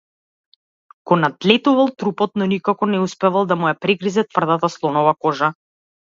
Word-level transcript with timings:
Го 1.09 1.17
надлетувал 1.17 1.91
трупот, 1.99 2.31
но 2.41 2.47
никако 2.53 2.87
не 2.93 3.01
успевал 3.07 3.45
да 3.51 3.57
му 3.59 3.69
ја 3.71 3.73
прегризе 3.83 4.23
тврдата 4.31 4.71
слонова 4.77 5.13
кожа. 5.27 5.51